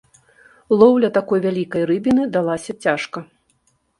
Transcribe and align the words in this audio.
Лоўля 0.79 1.09
такой 1.17 1.43
вялікай 1.43 1.83
рыбіны 1.91 2.23
далася 2.37 2.77
цяжка. 2.87 3.19